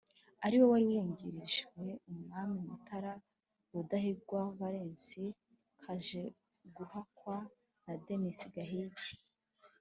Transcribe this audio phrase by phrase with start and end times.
[0.45, 3.13] ari we wari wungirijeumwami Mutara
[3.71, 5.05] RudahigwaValens
[5.83, 7.37] Kajeguhakwa
[7.83, 9.13] na Denis Gahigi: